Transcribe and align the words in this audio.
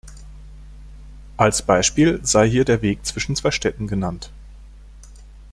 Als 1.37 1.61
Beispiel 1.61 2.21
sei 2.25 2.49
hier 2.49 2.65
der 2.65 2.81
Weg 2.81 3.05
zwischen 3.05 3.35
zwei 3.35 3.51
Städten 3.51 3.85
genannt. 3.85 4.31